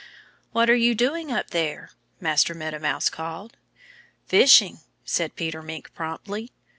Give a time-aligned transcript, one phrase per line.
[0.51, 3.55] "What are you doing up there?" Master Meadow Mouse called.
[4.25, 6.49] "Fishing!" said Peter Mink promptly.